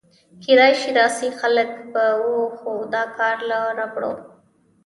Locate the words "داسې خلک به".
0.99-2.05